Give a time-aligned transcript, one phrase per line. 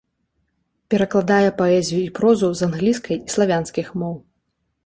[0.93, 4.15] Перакладае паэзію і прозу з англійскай і славянскіх моў.